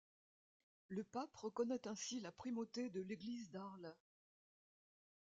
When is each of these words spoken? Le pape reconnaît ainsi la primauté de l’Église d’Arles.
Le 0.87 1.03
pape 1.03 1.35
reconnaît 1.35 1.87
ainsi 1.87 2.19
la 2.21 2.31
primauté 2.31 2.89
de 2.89 3.01
l’Église 3.01 3.51
d’Arles. 3.51 3.93